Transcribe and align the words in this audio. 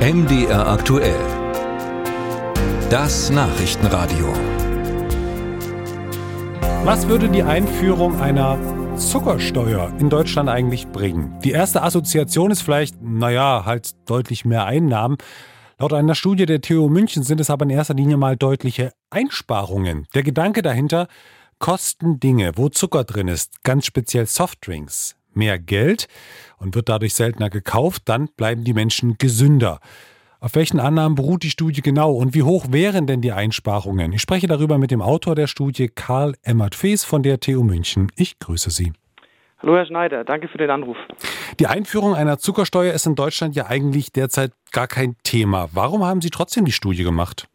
MDR 0.00 0.66
aktuell. 0.66 1.20
Das 2.88 3.28
Nachrichtenradio. 3.28 4.32
Was 6.84 7.06
würde 7.06 7.28
die 7.28 7.42
Einführung 7.42 8.18
einer 8.18 8.96
Zuckersteuer 8.96 9.92
in 9.98 10.08
Deutschland 10.08 10.48
eigentlich 10.48 10.86
bringen? 10.86 11.38
Die 11.44 11.50
erste 11.50 11.82
Assoziation 11.82 12.50
ist 12.50 12.62
vielleicht, 12.62 13.02
naja, 13.02 13.64
halt 13.66 13.90
deutlich 14.08 14.46
mehr 14.46 14.64
Einnahmen. 14.64 15.18
Laut 15.78 15.92
einer 15.92 16.14
Studie 16.14 16.46
der 16.46 16.62
TU 16.62 16.88
München 16.88 17.22
sind 17.22 17.38
es 17.38 17.50
aber 17.50 17.64
in 17.64 17.70
erster 17.70 17.92
Linie 17.92 18.16
mal 18.16 18.38
deutliche 18.38 18.94
Einsparungen. 19.10 20.06
Der 20.14 20.22
Gedanke 20.22 20.62
dahinter, 20.62 21.08
kosten 21.58 22.18
Dinge, 22.18 22.52
wo 22.56 22.70
Zucker 22.70 23.04
drin 23.04 23.28
ist, 23.28 23.62
ganz 23.64 23.84
speziell 23.84 24.24
Softdrinks, 24.24 25.16
mehr 25.34 25.58
Geld 25.58 26.08
und 26.58 26.74
wird 26.74 26.88
dadurch 26.88 27.14
seltener 27.14 27.50
gekauft, 27.50 28.02
dann 28.06 28.28
bleiben 28.36 28.64
die 28.64 28.74
Menschen 28.74 29.16
gesünder. 29.18 29.80
Auf 30.40 30.54
welchen 30.54 30.80
Annahmen 30.80 31.16
beruht 31.16 31.42
die 31.42 31.50
Studie 31.50 31.82
genau 31.82 32.12
und 32.12 32.34
wie 32.34 32.42
hoch 32.42 32.66
wären 32.70 33.06
denn 33.06 33.20
die 33.20 33.32
Einsparungen? 33.32 34.12
Ich 34.12 34.22
spreche 34.22 34.46
darüber 34.46 34.78
mit 34.78 34.90
dem 34.90 35.02
Autor 35.02 35.34
der 35.34 35.46
Studie, 35.46 35.88
Karl 35.88 36.34
Emmert-Fees 36.42 37.04
von 37.04 37.22
der 37.22 37.40
TU 37.40 37.62
München. 37.62 38.10
Ich 38.16 38.38
grüße 38.38 38.70
Sie. 38.70 38.92
Hallo 39.58 39.76
Herr 39.76 39.84
Schneider, 39.84 40.24
danke 40.24 40.48
für 40.48 40.56
den 40.56 40.70
Anruf. 40.70 40.96
Die 41.58 41.66
Einführung 41.66 42.14
einer 42.14 42.38
Zuckersteuer 42.38 42.94
ist 42.94 43.04
in 43.04 43.14
Deutschland 43.14 43.54
ja 43.54 43.66
eigentlich 43.66 44.12
derzeit 44.12 44.52
gar 44.72 44.86
kein 44.86 45.16
Thema. 45.22 45.68
Warum 45.74 46.02
haben 46.02 46.22
Sie 46.22 46.30
trotzdem 46.30 46.64
die 46.64 46.72
Studie 46.72 47.04
gemacht? 47.04 47.46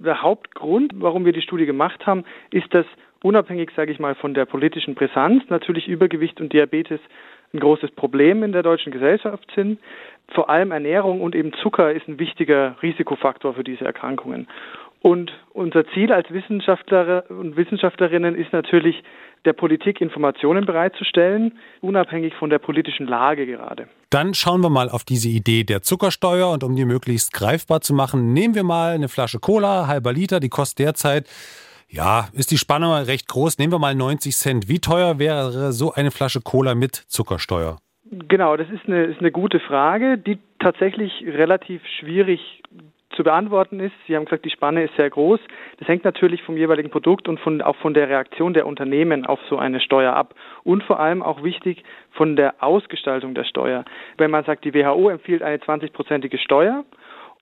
Der 0.00 0.20
Hauptgrund, 0.20 0.92
warum 0.96 1.24
wir 1.24 1.32
die 1.32 1.42
Studie 1.42 1.66
gemacht 1.66 2.04
haben, 2.06 2.24
ist, 2.50 2.74
dass 2.74 2.86
unabhängig, 3.22 3.70
sage 3.76 3.92
ich 3.92 3.98
mal, 3.98 4.14
von 4.14 4.34
der 4.34 4.44
politischen 4.44 4.94
Brisanz 4.94 5.44
natürlich 5.48 5.88
Übergewicht 5.88 6.40
und 6.40 6.52
Diabetes 6.52 7.00
ein 7.52 7.60
großes 7.60 7.92
Problem 7.92 8.42
in 8.42 8.52
der 8.52 8.62
deutschen 8.62 8.92
Gesellschaft 8.92 9.50
sind. 9.54 9.78
Vor 10.28 10.50
allem 10.50 10.70
Ernährung 10.70 11.22
und 11.22 11.34
eben 11.34 11.52
Zucker 11.62 11.92
ist 11.92 12.06
ein 12.08 12.18
wichtiger 12.18 12.76
Risikofaktor 12.82 13.54
für 13.54 13.64
diese 13.64 13.84
Erkrankungen. 13.84 14.46
Und 15.00 15.32
unser 15.52 15.86
Ziel 15.94 16.12
als 16.12 16.30
Wissenschaftler 16.30 17.24
und 17.30 17.56
Wissenschaftlerinnen 17.56 18.34
ist 18.34 18.52
natürlich, 18.52 19.02
der 19.44 19.52
Politik 19.52 20.00
Informationen 20.00 20.66
bereitzustellen, 20.66 21.56
unabhängig 21.80 22.34
von 22.34 22.50
der 22.50 22.58
politischen 22.58 23.06
Lage 23.06 23.46
gerade. 23.46 23.88
Dann 24.10 24.34
schauen 24.34 24.60
wir 24.62 24.68
mal 24.68 24.88
auf 24.88 25.04
diese 25.04 25.28
Idee 25.28 25.62
der 25.62 25.80
Zuckersteuer 25.80 26.50
und 26.50 26.64
um 26.64 26.74
die 26.74 26.84
möglichst 26.84 27.32
greifbar 27.32 27.80
zu 27.80 27.94
machen, 27.94 28.32
nehmen 28.32 28.56
wir 28.56 28.64
mal 28.64 28.94
eine 28.94 29.08
Flasche 29.08 29.38
Cola, 29.38 29.86
halber 29.86 30.12
Liter, 30.12 30.40
die 30.40 30.48
kostet 30.48 30.86
derzeit 30.86 31.28
ja, 31.88 32.28
ist 32.32 32.50
die 32.50 32.58
Spannung 32.58 32.92
recht 32.92 33.28
groß. 33.28 33.58
Nehmen 33.58 33.72
wir 33.72 33.78
mal 33.78 33.94
90 33.94 34.36
Cent. 34.36 34.68
Wie 34.68 34.78
teuer 34.78 35.18
wäre 35.18 35.72
so 35.72 35.92
eine 35.92 36.10
Flasche 36.10 36.40
Cola 36.40 36.74
mit 36.74 36.94
Zuckersteuer? 36.94 37.78
Genau, 38.10 38.56
das 38.56 38.68
ist 38.70 38.86
eine, 38.86 39.04
ist 39.04 39.20
eine 39.20 39.32
gute 39.32 39.60
Frage, 39.60 40.18
die 40.18 40.38
tatsächlich 40.58 41.12
relativ 41.26 41.82
schwierig 41.98 42.62
zu 43.14 43.24
beantworten 43.24 43.80
ist. 43.80 43.94
Sie 44.06 44.14
haben 44.14 44.26
gesagt, 44.26 44.44
die 44.44 44.50
Spanne 44.50 44.84
ist 44.84 44.94
sehr 44.96 45.10
groß. 45.10 45.40
Das 45.78 45.88
hängt 45.88 46.04
natürlich 46.04 46.42
vom 46.42 46.56
jeweiligen 46.56 46.90
Produkt 46.90 47.26
und 47.26 47.40
von, 47.40 47.60
auch 47.62 47.76
von 47.76 47.94
der 47.94 48.08
Reaktion 48.08 48.54
der 48.54 48.66
Unternehmen 48.66 49.26
auf 49.26 49.40
so 49.48 49.58
eine 49.58 49.80
Steuer 49.80 50.12
ab. 50.12 50.34
Und 50.62 50.84
vor 50.84 51.00
allem 51.00 51.22
auch 51.22 51.42
wichtig 51.42 51.82
von 52.12 52.36
der 52.36 52.62
Ausgestaltung 52.62 53.34
der 53.34 53.44
Steuer. 53.44 53.84
Wenn 54.18 54.30
man 54.30 54.44
sagt, 54.44 54.64
die 54.64 54.74
WHO 54.74 55.08
empfiehlt 55.08 55.42
eine 55.42 55.56
20-prozentige 55.56 56.38
Steuer 56.38 56.84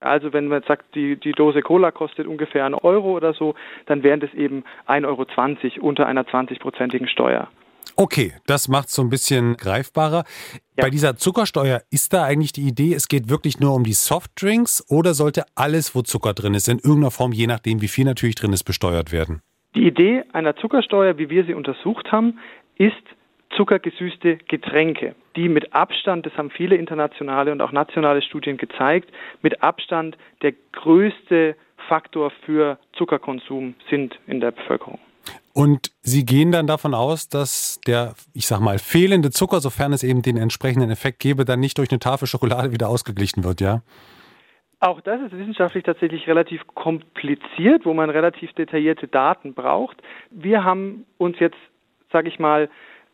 also 0.07 0.33
wenn 0.33 0.49
man 0.49 0.63
sagt, 0.63 0.95
die, 0.95 1.17
die 1.17 1.33
Dose 1.33 1.63
Cola 1.63 1.91
kostet 1.91 2.27
ungefähr 2.27 2.65
einen 2.65 2.75
Euro 2.75 3.17
oder 3.17 3.35
so, 3.35 3.55
dann 3.87 4.03
wären 4.03 4.21
das 4.21 4.33
eben 4.35 4.65
1,20 4.87 5.07
Euro 5.07 5.87
unter 5.87 6.07
einer 6.07 6.23
20-prozentigen 6.23 7.09
Steuer. 7.09 7.49
Okay, 7.99 8.33
das 8.47 8.69
macht 8.69 8.89
es 8.89 8.95
so 8.95 9.03
ein 9.03 9.09
bisschen 9.09 9.57
greifbarer. 9.57 10.25
Ja. 10.77 10.85
Bei 10.85 10.91
dieser 10.91 11.17
Zuckersteuer 11.17 11.81
ist 11.91 12.13
da 12.13 12.25
eigentlich 12.25 12.53
die 12.53 12.69
Idee, 12.69 12.93
es 12.93 13.09
geht 13.09 13.31
wirklich 13.31 13.59
nur 13.59 13.75
um 13.75 13.85
die 13.85 13.95
Softdrinks 13.95 14.85
oder 14.91 15.15
sollte 15.15 15.45
alles, 15.55 15.95
wo 15.95 16.03
Zucker 16.03 16.35
drin 16.35 16.55
ist, 16.55 16.69
in 16.69 16.79
irgendeiner 16.79 17.11
Form, 17.11 17.33
je 17.33 17.47
nachdem, 17.47 17.81
wie 17.81 17.89
viel 17.89 18.05
natürlich 18.05 18.35
drin 18.35 18.53
ist, 18.53 18.65
besteuert 18.65 19.13
werden? 19.13 19.41
Die 19.75 19.87
Idee 19.87 20.25
einer 20.33 20.57
Zuckersteuer, 20.57 21.17
wie 21.17 21.31
wir 21.31 21.45
sie 21.45 21.55
untersucht 21.55 22.13
haben, 22.13 22.39
ist, 22.77 22.95
zuckergesüßte 23.57 24.39
Getränke, 24.49 25.15
die 25.35 25.49
mit 25.49 25.75
Abstand, 25.75 26.27
das 26.27 26.37
haben 26.37 26.51
viele 26.51 26.77
internationale 26.77 27.53
und 27.53 27.61
auch 27.61 27.73
nationale 27.73 28.23
Studien 28.23 28.57
gezeigt, 28.57 29.11
mit 29.43 29.63
Abstand 29.63 30.17
der 30.43 30.53
größte 30.73 31.57
Faktor 31.89 32.31
für 32.45 32.79
Zuckerkonsum 32.95 33.75
sind 33.89 34.19
in 34.27 34.41
der 34.41 34.51
Bevölkerung. 34.51 34.99
Und 35.53 35.91
Sie 36.03 36.25
gehen 36.25 36.53
dann 36.53 36.67
davon 36.67 36.95
aus, 36.95 37.29
dass 37.29 37.81
der, 37.87 38.15
ich 38.35 38.47
sag 38.47 38.61
mal, 38.61 38.79
fehlende 38.79 39.31
Zucker, 39.31 39.61
sofern 39.61 39.93
es 39.93 40.03
eben 40.03 40.23
den 40.23 40.37
entsprechenden 40.37 40.91
Effekt 40.91 41.19
gäbe, 41.19 41.45
dann 41.45 41.61
nicht 41.61 41.79
durch 41.79 41.91
eine 41.91 41.99
Tafel 41.99 42.29
Schokolade 42.29 42.73
wieder 42.73 42.89
ausgeglichen 42.89 43.43
wird, 43.43 43.61
ja? 43.61 43.81
Auch 44.79 45.01
das 45.01 45.21
ist 45.23 45.33
wissenschaftlich 45.33 45.85
tatsächlich 45.85 46.27
relativ 46.27 46.67
kompliziert, 46.75 47.87
wo 47.87 47.95
man 47.95 48.11
relativ 48.11 48.53
detaillierte 48.53 49.09
Daten 49.09 49.55
braucht. 49.55 50.03
Wir 50.31 50.65
haben 50.65 51.07
uns 51.17 51.39
jetzt, 51.39 51.57
sage 52.13 52.29
ich 52.29 52.39
mal, 52.39 52.69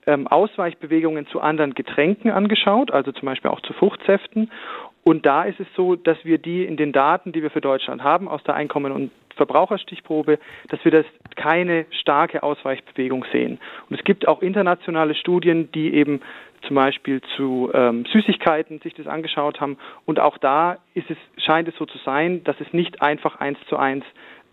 ähm, 0.07 0.27
Ausweichbewegungen 0.27 1.27
zu 1.29 1.41
anderen 1.41 1.75
Getränken 1.75 2.31
angeschaut, 2.31 2.91
also 2.91 3.13
zum 3.13 3.27
Beispiel 3.27 3.51
auch 3.51 3.61
zu 3.61 3.73
Fruchtsäften. 3.73 4.51
Und 5.05 5.27
da 5.27 5.43
ist 5.45 5.59
es 5.59 5.67
so, 5.77 5.97
dass 5.97 6.25
wir 6.25 6.39
die 6.39 6.65
in 6.65 6.77
den 6.77 6.93
Daten, 6.93 7.33
die 7.33 7.43
wir 7.43 7.51
für 7.51 7.61
Deutschland 7.61 8.05
haben, 8.05 8.29
aus 8.29 8.43
der 8.45 8.55
Einkommen- 8.55 8.93
und 8.93 9.11
Verbraucherstichprobe, 9.37 10.39
dass 10.69 10.85
wir 10.85 10.93
das 10.93 11.07
keine 11.37 11.87
starke 11.91 12.43
Ausweichbewegung 12.43 13.25
sehen. 13.33 13.59
Und 13.89 13.99
es 13.99 14.05
gibt 14.05 14.29
auch 14.29 14.43
internationale 14.43 15.15
Studien, 15.15 15.71
die 15.73 15.95
eben 15.95 16.21
zum 16.67 16.77
Beispiel 16.77 17.21
zu 17.37 17.71
ähm, 17.75 18.05
Süßigkeiten 18.13 18.81
sich 18.81 18.95
das 18.95 19.07
angeschaut 19.07 19.61
haben. 19.61 19.79
Und 20.05 20.21
auch 20.21 20.39
da 20.39 20.79
ist 20.95 21.11
es, 21.11 21.17
scheint 21.43 21.67
es 21.67 21.75
so 21.77 21.87
zu 21.87 21.99
sein, 21.99 22.45
dass 22.45 22.61
es 22.61 22.73
nicht 22.73 23.03
einfach 23.03 23.41
eins 23.41 23.59
zu 23.69 23.77
eins 23.77 24.05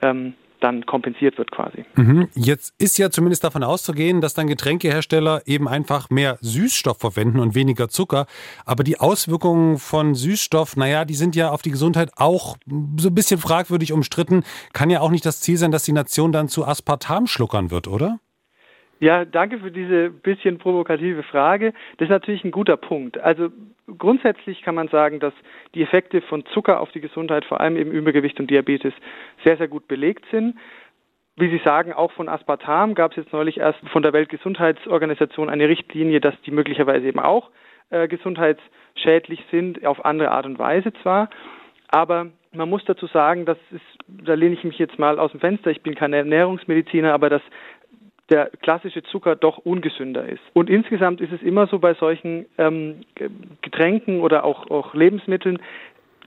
ähm, 0.02 0.34
dann 0.60 0.86
kompensiert 0.86 1.38
wird 1.38 1.52
quasi. 1.52 1.86
Mhm. 1.96 2.28
Jetzt 2.36 2.74
ist 2.78 2.98
ja 2.98 3.10
zumindest 3.10 3.44
davon 3.44 3.64
auszugehen, 3.64 4.22
dass 4.22 4.34
dann 4.34 4.48
Getränkehersteller 4.48 5.42
eben 5.46 5.68
einfach 5.68 6.10
mehr 6.10 6.38
Süßstoff 6.42 6.98
verwenden 6.98 7.40
und 7.40 7.56
weniger 7.56 7.90
Zucker. 7.90 8.26
Aber 8.66 8.84
die 8.84 9.00
Auswirkungen 9.00 9.78
von 9.78 10.16
Süßstoff, 10.16 10.76
naja, 10.76 11.06
die 11.06 11.16
sind 11.16 11.36
ja 11.36 11.52
auf 11.52 11.62
die 11.62 11.72
Gesundheit 11.72 12.12
auch 12.18 12.58
so 12.98 13.10
ein 13.10 13.16
bisschen 13.16 13.40
fragwürdig 13.40 13.94
umstritten. 13.94 14.44
Kann 14.74 14.90
ja 14.90 15.02
auch 15.02 15.12
nicht 15.12 15.26
das 15.26 15.42
Ziel 15.42 15.58
sein, 15.58 15.72
dass 15.72 15.84
die 15.84 15.94
Nation 15.94 16.32
dann 16.32 16.50
zu 16.50 16.66
Aspartam 16.66 17.28
schluckern 17.28 17.72
wird, 17.72 17.88
oder? 17.88 18.20
Ja, 19.00 19.24
danke 19.24 19.60
für 19.60 19.72
diese 19.72 20.10
bisschen 20.10 20.58
provokative 20.58 21.24
Frage. 21.24 21.74
Das 21.98 22.08
ist 22.08 22.12
natürlich 22.12 22.44
ein 22.44 22.52
guter 22.52 22.76
Punkt. 22.76 23.18
Also 23.18 23.50
grundsätzlich 23.98 24.62
kann 24.62 24.76
man 24.76 24.90
sagen, 24.90 25.22
dass 25.22 25.34
die 25.74 25.82
Effekte 25.82 26.22
von 26.22 26.46
Zucker 26.48 26.82
auf 26.82 26.92
die 26.92 27.00
Gesundheit, 27.00 27.46
vor 27.46 27.62
allem 27.62 27.78
eben 27.78 27.92
Übergewicht 27.92 28.40
und 28.42 28.50
Diabetes, 28.50 28.94
sehr, 29.46 29.56
sehr 29.56 29.70
gut 29.70 29.88
belegt 29.88 30.26
sind. 30.32 30.56
Wie 31.38 31.50
Sie 31.50 31.62
sagen, 31.64 31.94
auch 31.94 32.12
von 32.12 32.28
Aspartam 32.28 32.94
gab 32.94 33.12
es 33.12 33.18
jetzt 33.18 33.32
neulich 33.32 33.60
erst 33.60 33.80
von 33.90 34.04
der 34.04 34.12
Weltgesundheitsorganisation 34.12 35.50
eine 35.50 35.70
Richtlinie, 35.70 36.20
dass 36.20 36.36
die 36.42 36.52
möglicherweise 36.52 37.08
eben 37.08 37.20
auch 37.20 37.52
äh, 37.92 38.10
gesundheitsschädlich 38.10 39.46
sind, 39.50 39.86
auf 39.86 40.04
andere 40.04 40.32
Art 40.32 40.46
und 40.46 40.60
Weise 40.60 40.92
zwar. 41.02 41.30
Aber 41.88 42.28
man 42.52 42.70
muss 42.70 42.84
dazu 42.86 43.08
sagen, 43.08 43.46
dass 43.46 43.58
es, 43.74 43.82
da 44.08 44.34
lehne 44.34 44.56
ich 44.56 44.66
mich 44.66 44.78
jetzt 44.78 45.00
mal 45.00 45.18
aus 45.18 45.32
dem 45.32 45.40
Fenster, 45.40 45.72
ich 45.72 45.82
bin 45.82 45.96
kein 45.96 46.12
Ernährungsmediziner, 46.12 47.14
aber 47.14 47.30
dass 47.30 47.42
der 48.30 48.52
klassische 48.62 49.04
Zucker 49.04 49.36
doch 49.36 49.58
ungesünder 49.58 50.28
ist. 50.28 50.42
Und 50.54 50.70
insgesamt 50.70 51.22
ist 51.22 51.32
es 51.32 51.42
immer 51.42 51.68
so 51.68 51.80
bei 51.80 51.94
solchen 51.96 52.46
ähm, 52.58 53.02
Getränken 53.62 54.22
oder 54.22 54.44
auch, 54.44 54.70
auch 54.70 54.94
Lebensmitteln, 54.94 55.60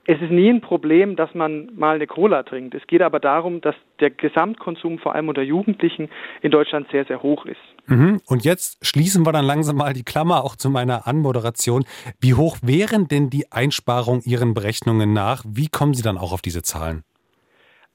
es 0.05 0.21
ist 0.21 0.31
nie 0.31 0.49
ein 0.49 0.59
Problem, 0.59 1.15
dass 1.15 1.33
man 1.33 1.69
mal 1.75 1.95
eine 1.95 2.07
Cola 2.07 2.43
trinkt. 2.43 2.75
Es 2.75 2.85
geht 2.87 3.01
aber 3.01 3.19
darum, 3.19 3.61
dass 3.61 3.75
der 4.01 4.09
Gesamtkonsum 4.09 4.99
vor 4.99 5.15
allem 5.15 5.29
unter 5.29 5.41
Jugendlichen 5.41 6.09
in 6.41 6.51
Deutschland 6.51 6.87
sehr, 6.91 7.05
sehr 7.05 7.23
hoch 7.23 7.45
ist. 7.45 7.61
Mhm. 7.87 8.19
Und 8.27 8.43
jetzt 8.43 8.85
schließen 8.85 9.25
wir 9.25 9.31
dann 9.31 9.45
langsam 9.45 9.77
mal 9.77 9.93
die 9.93 10.03
Klammer 10.03 10.43
auch 10.43 10.57
zu 10.57 10.69
meiner 10.69 11.07
Anmoderation. 11.07 11.85
Wie 12.19 12.33
hoch 12.33 12.57
wären 12.61 13.07
denn 13.07 13.29
die 13.29 13.51
Einsparungen 13.51 14.21
Ihren 14.25 14.53
Berechnungen 14.53 15.13
nach? 15.13 15.43
Wie 15.47 15.69
kommen 15.69 15.93
Sie 15.93 16.03
dann 16.03 16.17
auch 16.17 16.33
auf 16.33 16.41
diese 16.41 16.63
Zahlen? 16.63 17.03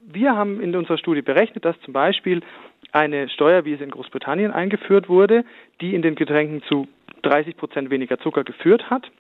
Wir 0.01 0.35
haben 0.35 0.63
in 0.63 0.75
unserer 0.75 0.97
Studie 0.97 1.21
berechnet, 1.21 1.67
dass 1.67 1.79
zum 1.85 1.93
Beispiel 1.93 2.41
eine 2.93 3.29
Steuer, 3.29 3.65
wie 3.65 3.75
es 3.75 3.81
in 3.81 3.91
Großbritannien 3.91 4.53
eingeführt 4.53 5.09
wurde, 5.09 5.45
die 5.81 5.95
in 5.95 6.03
den 6.03 6.15
Getränken 6.15 6.63
zu 6.63 6.89
30 7.23 7.57
Prozent 7.57 7.91
weniger 7.91 8.19
Zucker 8.19 8.45
geführt 8.45 8.91
hat, 8.91 9.11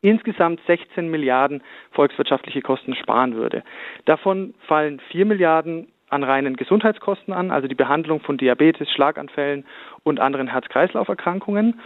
insgesamt 0.00 0.60
16 0.66 1.10
Milliarden 1.10 1.62
volkswirtschaftliche 1.92 2.62
Kosten 2.62 2.94
sparen 2.94 3.34
würde. 3.34 3.62
Davon 4.04 4.54
fallen 4.66 5.00
4 5.10 5.26
Milliarden 5.26 5.88
an 6.10 6.22
reinen 6.22 6.56
Gesundheitskosten 6.56 7.32
an, 7.32 7.50
also 7.50 7.66
die 7.66 7.74
Behandlung 7.74 8.20
von 8.20 8.36
Diabetes, 8.36 8.90
Schlaganfällen 8.90 9.64
und 10.04 10.20
anderen 10.20 10.46
Herz-Kreislauf-Erkrankungen. 10.48 11.80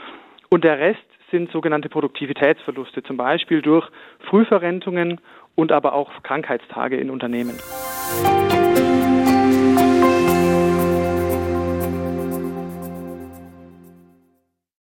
Und 0.51 0.65
der 0.65 0.79
Rest 0.79 1.01
sind 1.31 1.51
sogenannte 1.51 1.89
Produktivitätsverluste, 1.89 3.03
zum 3.03 3.17
Beispiel 3.17 3.63
durch 3.63 3.89
Frühverrentungen 4.29 5.21
und 5.55 5.73
aber 5.73 5.93
auch 5.95 6.23
Krankheitstage 6.23 6.97
in 6.97 7.11
Unternehmen. 7.11 7.59